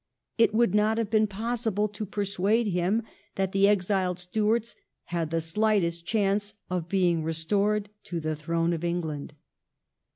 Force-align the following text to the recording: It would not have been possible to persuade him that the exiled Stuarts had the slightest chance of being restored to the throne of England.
It 0.39 0.51
would 0.55 0.73
not 0.73 0.97
have 0.97 1.11
been 1.11 1.27
possible 1.27 1.87
to 1.89 2.07
persuade 2.07 2.65
him 2.65 3.03
that 3.35 3.51
the 3.51 3.67
exiled 3.67 4.17
Stuarts 4.17 4.75
had 5.03 5.29
the 5.29 5.39
slightest 5.41 6.07
chance 6.07 6.55
of 6.71 6.89
being 6.89 7.21
restored 7.23 7.91
to 8.05 8.19
the 8.19 8.35
throne 8.35 8.73
of 8.73 8.83
England. 8.83 9.35